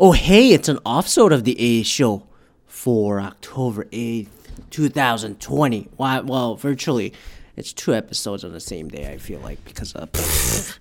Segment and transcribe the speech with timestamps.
[0.00, 2.26] Oh, hey, it's an offshoot of the A show
[2.66, 4.28] for October 8th,
[4.70, 5.88] 2020.
[5.98, 7.12] Well, well, virtually,
[7.56, 10.10] it's two episodes on the same day, I feel like, because of.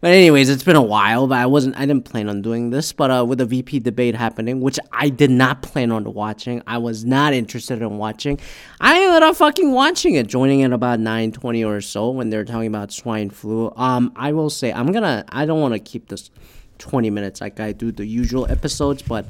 [0.00, 2.92] but anyways, it's been a while, but I wasn't, I didn't plan on doing this.
[2.92, 6.78] But uh, with the VP debate happening, which I did not plan on watching, I
[6.78, 8.38] was not interested in watching.
[8.80, 12.68] I ended up fucking watching it, joining in about 9:20 or so when they're talking
[12.68, 13.72] about swine flu.
[13.74, 16.30] Um, I will say, I'm gonna, I don't want to keep this
[16.78, 19.26] 20 minutes like I do the usual episodes, but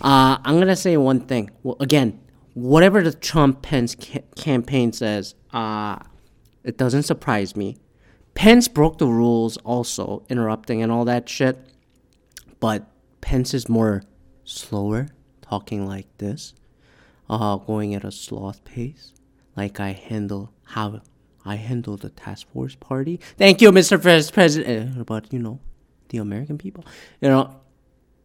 [0.00, 1.50] uh, I'm gonna say one thing.
[1.62, 2.20] Well, again,
[2.54, 5.98] whatever the Trump Pence ca- campaign says, uh,
[6.64, 7.76] it doesn't surprise me.
[8.34, 11.58] Pence broke the rules also, interrupting and all that shit.
[12.60, 12.86] But
[13.20, 14.02] Pence is more
[14.44, 15.08] slower,
[15.42, 16.54] talking like this,
[17.28, 19.12] uh, going at a sloth pace,
[19.56, 21.00] like I handle how
[21.44, 23.20] I handle the task force party.
[23.38, 23.98] Thank you, Mr.
[23.98, 25.06] Vice President.
[25.06, 25.60] But you know,
[26.08, 26.84] the American people,
[27.20, 27.54] you know,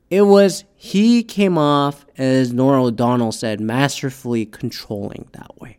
[0.10, 5.78] it was he came off as Norah O'Donnell said, masterfully controlling that way.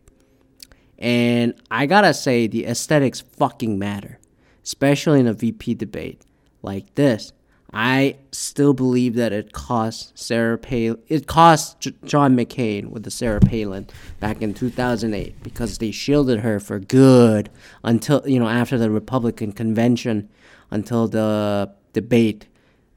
[0.99, 4.19] And I gotta say, the aesthetics fucking matter,
[4.63, 6.21] especially in a VP debate
[6.61, 7.31] like this.
[7.77, 13.11] I still believe that it cost Sarah Palin, it cost J- John McCain with the
[13.11, 13.87] Sarah Palin
[14.21, 17.49] back in 2008 because they shielded her for good
[17.83, 20.29] until, you know, after the Republican convention,
[20.71, 22.45] until the debate,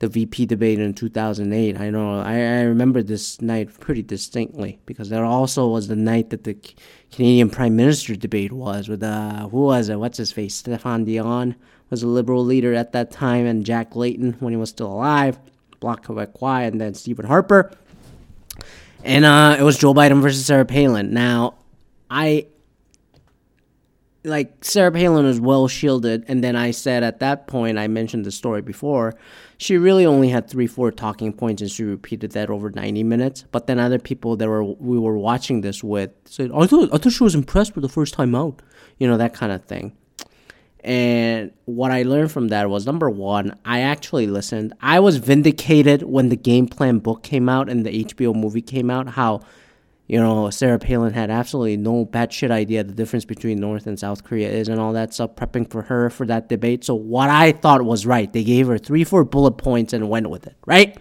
[0.00, 1.80] the VP debate in 2008.
[1.80, 6.30] I know, I, I remember this night pretty distinctly because that also was the night
[6.30, 6.58] that the
[7.12, 9.96] Canadian Prime Minister debate was with, uh, who was it?
[9.96, 10.60] What's his face?
[10.60, 11.54] Stéphane Dion
[11.90, 15.38] was a liberal leader at that time, and Jack Layton when he was still alive,
[15.80, 17.72] Bloc Québécois, and then Stephen Harper.
[19.04, 21.14] And uh, it was Joe Biden versus Sarah Palin.
[21.14, 21.54] Now,
[22.10, 22.46] I
[24.24, 28.24] like Sarah Palin was well shielded, and then I said at that point, I mentioned
[28.24, 29.14] the story before,
[29.58, 33.44] she really only had three, four talking points, and she repeated that over ninety minutes.
[33.50, 36.98] But then other people that were we were watching this with said, "I thought I
[36.98, 38.60] thought she was impressed with the first time out,"
[38.98, 39.92] you know that kind of thing.
[40.84, 44.72] And what I learned from that was number one, I actually listened.
[44.80, 48.88] I was vindicated when the game plan book came out and the HBO movie came
[48.88, 49.08] out.
[49.08, 49.40] How
[50.08, 54.24] you know, Sarah Palin had absolutely no batshit idea the difference between North and South
[54.24, 56.82] Korea is and all that stuff, prepping for her for that debate.
[56.82, 60.30] So what I thought was right, they gave her three, four bullet points and went
[60.30, 60.96] with it, right?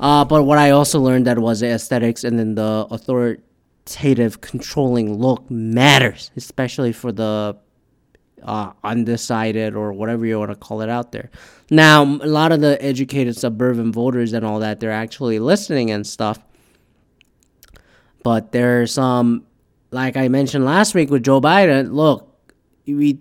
[0.00, 5.18] Uh, but what I also learned that was the aesthetics and then the authoritative, controlling
[5.18, 7.58] look matters, especially for the
[8.42, 11.30] uh, undecided or whatever you want to call it out there.
[11.70, 16.06] Now, a lot of the educated suburban voters and all that, they're actually listening and
[16.06, 16.38] stuff
[18.24, 19.46] but there's some,
[19.92, 21.92] like I mentioned last week with Joe Biden.
[21.92, 22.28] Look,
[22.86, 23.20] we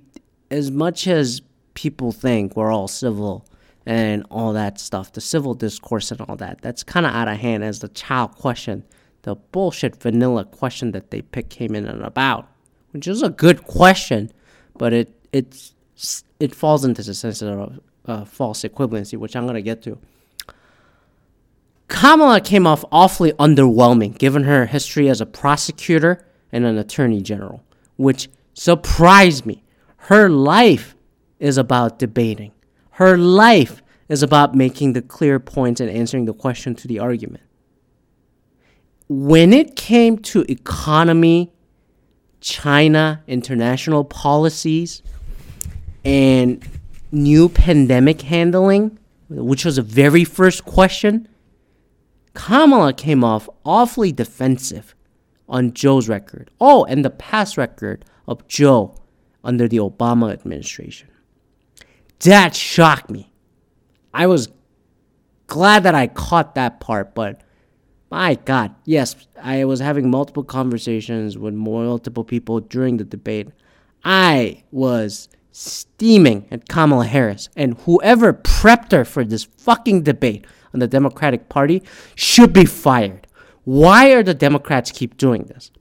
[0.50, 1.42] as much as
[1.76, 3.46] people think we're all civil
[3.86, 7.38] and all that stuff, the civil discourse and all that, that's kind of out of
[7.38, 8.84] hand as the child question,
[9.24, 12.48] the bullshit vanilla question that they pick came in and about,
[12.92, 14.32] which is a good question,
[14.78, 15.74] but it it's
[16.40, 19.98] it falls into the sense of uh, false equivalency, which I'm gonna get to.
[21.94, 27.64] Kamala came off awfully underwhelming given her history as a prosecutor and an attorney general,
[27.98, 29.64] which surprised me.
[29.98, 30.96] Her life
[31.40, 32.52] is about debating.
[32.94, 37.44] Her life is about making the clear points and answering the question to the argument.
[39.08, 41.54] When it came to economy,
[42.42, 45.04] China, international policies,
[46.04, 46.68] and
[47.12, 48.98] new pandemic handling,
[49.30, 51.28] which was the very first question,
[52.34, 54.96] Kamala came off awfully defensive
[55.48, 56.50] on Joe's record.
[56.60, 58.96] Oh, and the past record of Joe
[59.44, 61.10] under the Obama administration.
[62.20, 63.32] That shocked me.
[64.14, 64.50] I was
[65.48, 67.42] glad that I caught that part, but
[68.10, 73.50] my God, yes, I was having multiple conversations with multiple people during the debate.
[74.06, 80.80] I was steaming at Kamala Harris, and whoever prepped her for this fucking debate on
[80.80, 81.84] the Democratic Party
[82.16, 83.28] should be fired.
[83.64, 85.72] Why are the Democrats keep doing this?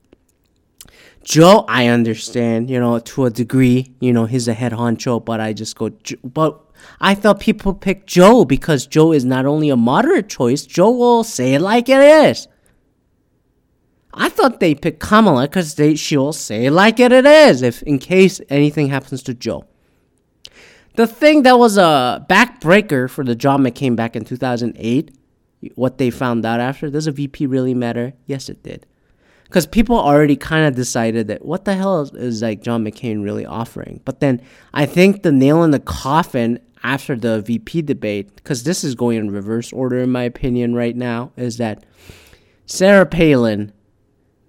[1.23, 5.39] Joe, I understand, you know, to a degree, you know, he's a head honcho, but
[5.39, 5.89] I just go,
[6.23, 6.59] but
[6.99, 11.23] I thought people pick Joe because Joe is not only a moderate choice, Joe will
[11.23, 12.47] say it like it is.
[14.13, 17.99] I thought they picked Kamala because she'll say it like it, it is, if in
[17.99, 19.65] case anything happens to Joe.
[20.95, 25.11] The thing that was a backbreaker for the John McCain back in 2008,
[25.73, 28.13] what they found out after, does a VP really matter?
[28.27, 28.85] Yes, it did.
[29.45, 33.23] Because people already kind of decided that what the hell is, is like John McCain
[33.23, 34.01] really offering?
[34.05, 34.41] But then
[34.73, 39.17] I think the nail in the coffin, after the VP debate, because this is going
[39.17, 41.85] in reverse order in my opinion right now, is that
[42.65, 43.71] Sarah Palin,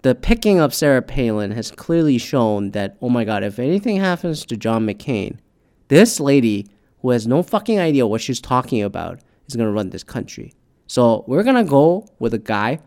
[0.01, 4.45] the picking up Sarah Palin has clearly shown that, oh my God, if anything happens
[4.45, 5.39] to John McCain,
[5.87, 6.67] this lady
[7.01, 10.53] who has no fucking idea what she's talking about is to run this country.
[10.87, 12.79] So we're to go with a guy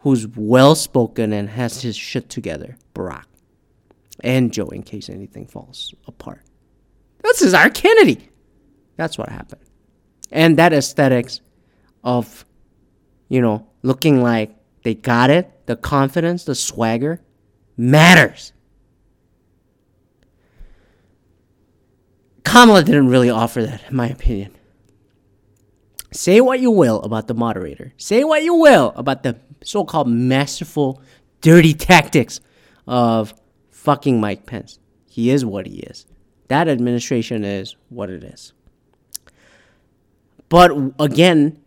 [0.00, 3.24] who's well spoken and has his shit together Barack.
[4.20, 6.42] And Joe, in case anything falls apart.
[7.22, 8.28] This is our Kennedy.
[8.96, 9.62] That's what happened.
[10.30, 11.40] And that aesthetics
[12.04, 12.44] of,
[13.28, 17.20] you know, looking like they got it, the confidence, the swagger
[17.76, 18.52] matters.
[22.44, 24.56] Kamala didn't really offer that, in my opinion.
[26.12, 27.92] Say what you will about the moderator.
[27.96, 31.00] Say what you will about the so called masterful,
[31.40, 32.40] dirty tactics
[32.86, 33.34] of
[33.70, 34.78] fucking Mike Pence.
[35.08, 36.06] He is what he is.
[36.48, 38.52] That administration is what it is.
[40.48, 41.62] But again,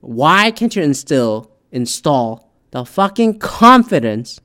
[0.00, 4.40] why can't you instill, install the fucking confidence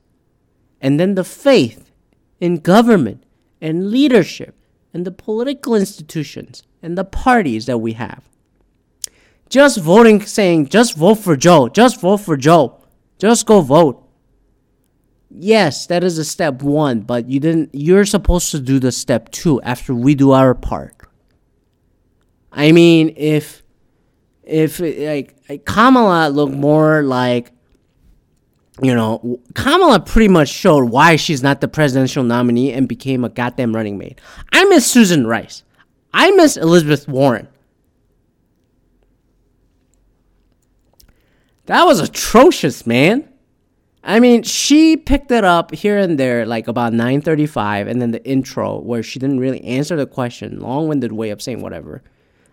[0.80, 1.92] and then the faith
[2.40, 3.22] in government
[3.60, 4.56] and leadership
[4.94, 8.24] and the political institutions and the parties that we have?
[9.50, 12.80] Just voting, saying, just vote for Joe, just vote for Joe,
[13.18, 14.00] just go vote.
[15.28, 19.30] Yes, that is a step one, but you didn't, you're supposed to do the step
[19.30, 20.94] two after we do our part.
[22.52, 23.62] I mean, if,
[24.44, 27.50] if like, Kamala looked more like,
[28.82, 33.28] you know, Kamala pretty much showed why she's not the presidential nominee and became a
[33.28, 34.20] goddamn running mate.
[34.52, 35.62] I miss Susan Rice.
[36.12, 37.48] I miss Elizabeth Warren.
[41.66, 43.28] That was atrocious, man.
[44.02, 48.22] I mean, she picked it up here and there, like about 9:35, and then the
[48.28, 52.02] intro where she didn't really answer the question, long-winded way of saying whatever.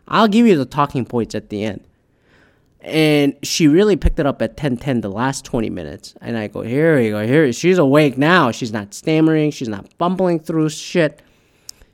[0.07, 1.81] I'll give you the talking points at the end.
[2.81, 6.15] And she really picked it up at 10:10, the last 20 minutes.
[6.21, 8.51] And I go, here we go, here she's awake now.
[8.51, 11.21] She's not stammering, she's not bumbling through shit.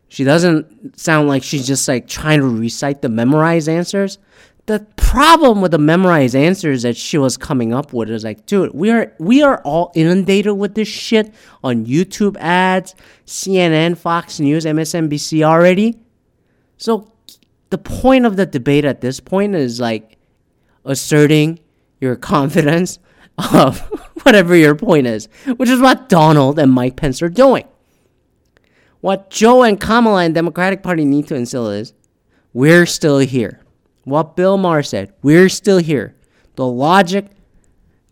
[0.09, 4.17] She doesn't sound like she's just like trying to recite the memorized answers
[4.67, 8.73] the problem with the memorized answers that she was coming up with is like, dude,
[8.73, 11.33] we are we are all inundated with this shit
[11.63, 12.93] on YouTube ads,
[13.25, 15.97] CNN, Fox News, MSNBC already.
[16.77, 17.11] So
[17.69, 20.16] the point of the debate at this point is like
[20.87, 21.59] asserting
[21.99, 22.99] your confidence
[23.53, 23.79] of
[24.23, 27.67] whatever your point is, which is what Donald and Mike Pence are doing.
[29.01, 31.93] What Joe and Kamala and Democratic Party need to instill is
[32.53, 33.61] we're still here
[34.07, 35.13] what Bill Maher said.
[35.21, 36.15] We're still here.
[36.55, 37.25] The logic,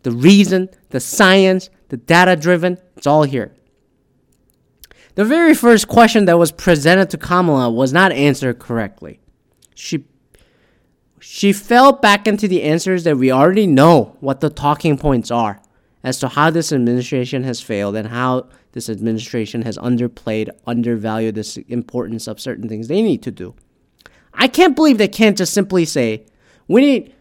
[0.02, 3.54] the reason, the science, the data driven, it's all here.
[5.14, 9.20] The very first question that was presented to Kamala was not answered correctly.
[9.74, 10.04] She
[11.20, 15.60] she fell back into the answers that we already know what the talking points are
[16.02, 21.64] as to how this administration has failed and how this administration has underplayed, undervalued the
[21.68, 23.54] importance of certain things they need to do.
[24.34, 26.26] I can't believe they can't just simply say,
[26.68, 27.14] we need,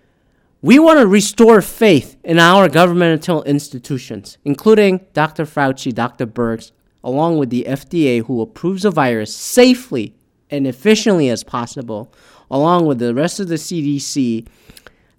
[0.61, 5.45] we want to restore faith in our governmental institutions, including Dr.
[5.45, 6.27] Fauci, Dr.
[6.27, 6.71] Birx,
[7.03, 10.15] along with the FDA, who approves the virus safely
[10.49, 12.13] and efficiently as possible,
[12.49, 14.47] along with the rest of the CDC,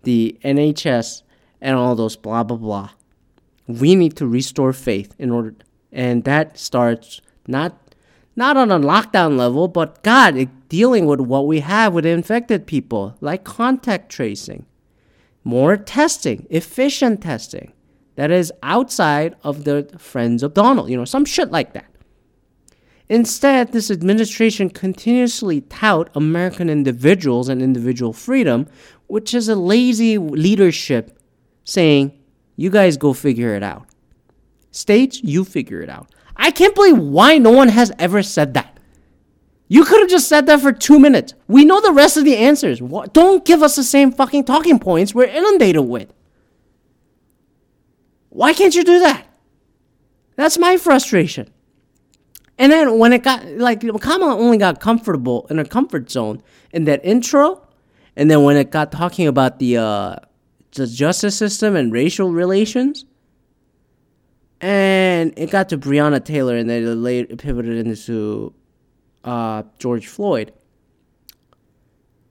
[0.03, 1.23] the NHS,
[1.61, 2.91] and all those blah, blah, blah.
[3.67, 5.55] We need to restore faith in order,
[5.91, 7.77] and that starts not
[8.37, 13.17] not on a lockdown level, but God, dealing with what we have with infected people,
[13.23, 14.67] like contact tracing,
[15.43, 17.73] more testing, efficient testing
[18.17, 21.87] that is outside of the friends of Donald, you know, some shit like that.
[23.09, 28.67] Instead, this administration continuously tout American individuals and individual freedom,
[29.07, 31.19] which is a lazy leadership
[31.65, 32.13] saying,
[32.57, 33.87] you guys go figure it out.
[34.71, 36.11] States, you figure it out.
[36.37, 38.79] I can't believe why no one has ever said that.
[39.69, 41.35] You could have just said that for two minutes.
[41.49, 42.81] We know the rest of the answers.
[43.13, 46.13] Don't give us the same fucking talking points we're inundated with.
[48.29, 49.27] Why can't you do that?
[50.37, 51.51] That's my frustration.
[52.59, 56.85] And then when it got like Kamala only got comfortable in her comfort zone in
[56.85, 57.67] that intro,
[58.17, 60.17] and then when it got talking about the uh,
[60.73, 63.05] the justice system and racial relations,
[64.61, 68.55] and it got to Breonna Taylor, and then it later pivoted into
[69.25, 70.53] uh, George Floyd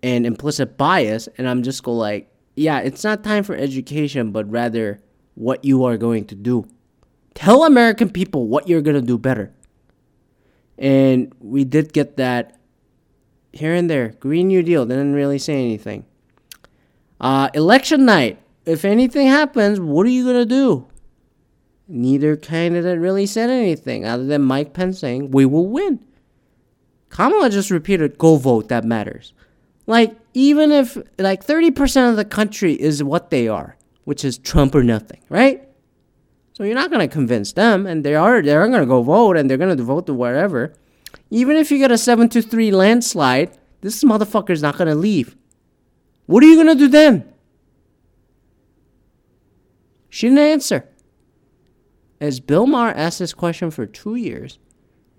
[0.02, 1.30] and implicit bias.
[1.38, 5.02] And I'm just go like, yeah, it's not time for education, but rather
[5.36, 6.68] what you are going to do.
[7.36, 9.52] Tell American people what you're gonna do better.
[10.78, 12.60] And we did get that
[13.54, 14.10] here and there.
[14.20, 16.06] Green New Deal didn't really say anything.
[17.20, 18.40] Uh, election night.
[18.66, 20.88] If anything happens, what are you gonna do?
[21.88, 26.00] Neither candidate really said anything other than Mike Pence saying we will win.
[27.10, 28.70] Kamala just repeated, "Go vote.
[28.70, 29.34] That matters."
[29.86, 34.40] Like even if like thirty percent of the country is what they are, which is
[34.40, 35.64] Trump or nothing, right?
[36.56, 39.58] So you're not gonna convince them, and they are they're gonna go vote, and they're
[39.58, 40.74] gonna vote to wherever.
[41.30, 45.36] Even if you get a seven to three landslide, this motherfucker's not gonna leave.
[46.28, 47.26] What are you gonna do then?
[50.10, 50.88] She didn't answer.
[52.22, 54.58] As Bill Maher asked this question for two years,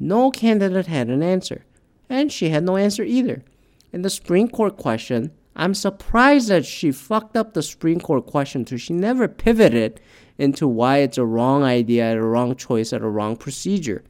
[0.00, 1.66] no candidate had an answer,
[2.09, 3.45] and she had no answer either.
[3.93, 8.64] In the Supreme Court question, I'm surprised that she fucked up the Supreme Court question
[8.64, 8.76] too.
[8.76, 10.00] she never pivoted
[10.36, 14.04] into why it's a wrong idea, a wrong choice, and a wrong procedure.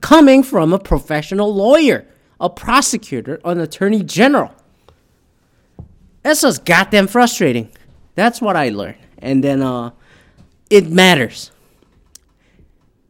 [0.00, 2.06] Coming from a professional lawyer,
[2.38, 4.52] a prosecutor, an attorney general.
[6.22, 7.70] That's just goddamn frustrating.
[8.14, 8.98] That's what I learned.
[9.18, 9.90] And then uh
[10.70, 11.50] it matters.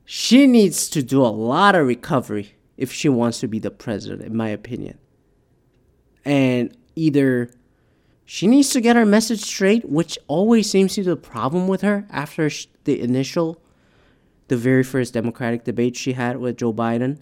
[0.06, 4.22] She needs to do a lot of recovery if she wants to be the president,
[4.22, 4.98] in my opinion.
[6.24, 7.50] And either
[8.24, 11.80] she needs to get her message straight, which always seems to be the problem with
[11.80, 12.48] her after
[12.84, 13.60] the initial,
[14.48, 17.18] the very first Democratic debate she had with Joe Biden.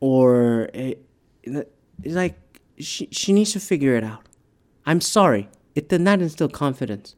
[0.00, 1.04] Or it,
[1.42, 2.38] it's like
[2.78, 4.28] she she needs to figure it out.
[4.84, 7.14] I'm sorry, it did not instill confidence.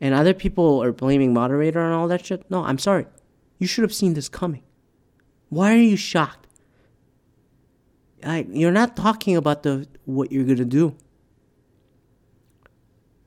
[0.00, 2.48] And other people are blaming moderator and all that shit.
[2.50, 3.06] No, I'm sorry.
[3.58, 4.62] You should have seen this coming.
[5.48, 6.43] Why are you shocked?
[8.24, 10.96] Like you're not talking about the what you're gonna do.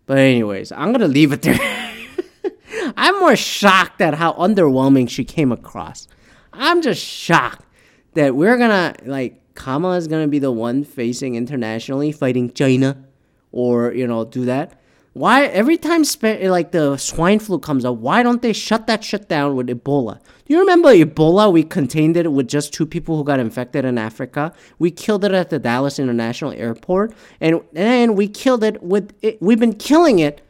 [0.05, 1.59] But anyways, I'm gonna leave it there.
[2.97, 6.07] I'm more shocked at how underwhelming she came across.
[6.53, 7.65] I'm just shocked
[8.13, 13.05] that we're gonna like Kamala is gonna be the one facing internationally fighting China,
[13.51, 14.79] or you know do that.
[15.17, 19.27] Why every time like the swine flu comes up, why don't they shut that shit
[19.27, 20.19] down with Ebola?
[20.45, 21.51] Do you remember Ebola?
[21.51, 24.53] We contained it with just two people who got infected in Africa.
[24.77, 29.41] We killed it at the Dallas International Airport, and and we killed it with it,
[29.41, 30.45] we've been killing it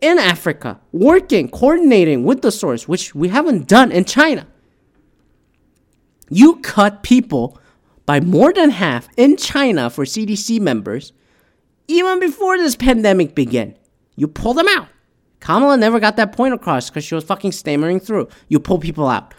[0.00, 4.44] in Africa, working, coordinating with the source, which we haven't done in China.
[6.28, 7.60] You cut people
[8.06, 11.12] by more than half in China for CDC members
[11.86, 13.76] even before this pandemic began.
[14.20, 14.86] You pull them out.
[15.40, 18.28] Kamala never got that point across because she was fucking stammering through.
[18.48, 19.32] You pull people out.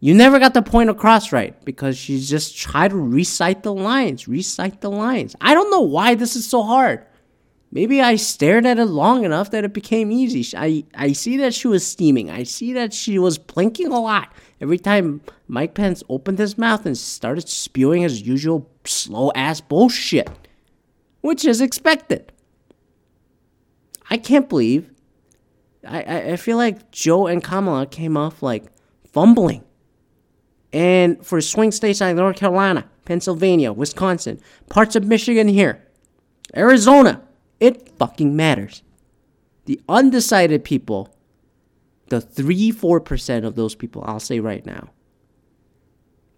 [0.00, 4.26] You never got the point across right because she just tried to recite the lines,
[4.26, 5.36] recite the lines.
[5.40, 7.06] I don't know why this is so hard.
[7.70, 10.44] Maybe I stared at it long enough that it became easy.
[10.58, 12.30] I, I see that she was steaming.
[12.30, 14.32] I see that she was blinking a lot.
[14.60, 20.28] Every time Mike Pence opened his mouth and started spewing his usual slow ass bullshit,
[21.20, 22.32] which is expected.
[24.10, 24.90] I can't believe.
[25.86, 28.64] I, I, feel like Joe and Kamala came off like
[29.12, 29.64] fumbling.
[30.72, 35.82] And for swing states like North Carolina, Pennsylvania, Wisconsin, parts of Michigan here,
[36.56, 37.22] Arizona,
[37.60, 38.82] it fucking matters.
[39.66, 41.14] The undecided people,
[42.08, 44.90] the 3 4% of those people, I'll say right now,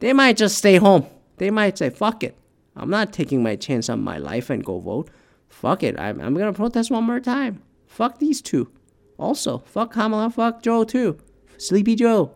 [0.00, 1.06] they might just stay home.
[1.38, 2.36] They might say, fuck it.
[2.76, 5.10] I'm not taking my chance on my life and go vote
[5.50, 5.98] fuck it.
[5.98, 7.62] I'm, I'm going to protest one more time.
[7.86, 8.70] Fuck these two.
[9.18, 11.18] Also, fuck Kamala, fuck Joe too.
[11.58, 12.32] Sleepy Joe.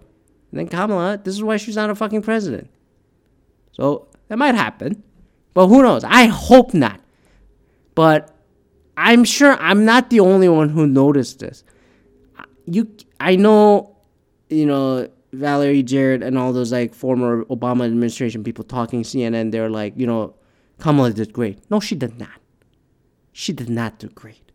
[0.51, 2.69] And then Kamala, this is why she's not a fucking president.
[3.73, 5.03] So that might happen.
[5.55, 6.05] But who knows?
[6.05, 7.01] I hope not.
[7.95, 8.37] But
[8.97, 11.65] I'm sure I'm not the only one who noticed this.
[12.67, 13.97] You I know,
[14.51, 19.71] you know, Valerie Jarrett and all those like former Obama administration people talking CNN, they're
[19.71, 20.35] like, you know,
[20.81, 21.59] Kamala did great.
[21.71, 22.41] No, she did not
[23.35, 24.53] she did not do great.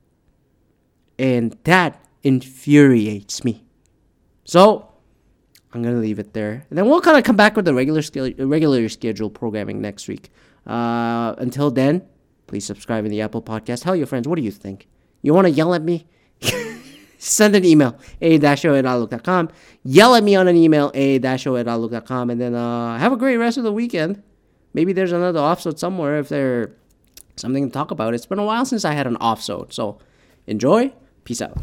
[1.20, 3.66] And that infuriates me.
[4.46, 4.88] So,
[5.74, 8.02] I'm gonna leave it there, and then we'll kind of come back with the regular
[8.40, 10.32] regular schedule programming next week.
[10.66, 12.04] Uh, until then,
[12.48, 13.84] please subscribe in the Apple Podcast.
[13.84, 14.28] Tell your friends.
[14.28, 14.88] What do you think?
[15.22, 16.08] You want to yell at me?
[17.18, 19.50] Send an email a dasho at outlook.com.
[19.84, 23.18] Yell at me on an email a dasho at outlook.com, and then uh, have a
[23.18, 24.24] great rest of the weekend.
[24.74, 26.72] Maybe there's another offset somewhere if they're
[27.40, 28.14] something to talk about.
[28.14, 29.98] It's been a while since I had an off so so
[30.48, 30.94] enjoy.
[31.24, 31.58] Peace out.